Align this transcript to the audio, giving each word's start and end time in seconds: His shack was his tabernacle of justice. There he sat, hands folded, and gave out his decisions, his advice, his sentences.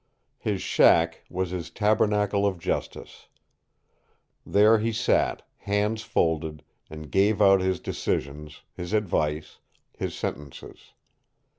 His 0.39 0.63
shack 0.63 1.21
was 1.29 1.51
his 1.51 1.69
tabernacle 1.69 2.43
of 2.47 2.57
justice. 2.57 3.27
There 4.43 4.79
he 4.79 4.91
sat, 4.91 5.47
hands 5.57 6.01
folded, 6.01 6.63
and 6.89 7.11
gave 7.11 7.39
out 7.39 7.61
his 7.61 7.79
decisions, 7.79 8.63
his 8.73 8.93
advice, 8.93 9.59
his 9.95 10.15
sentences. 10.17 10.93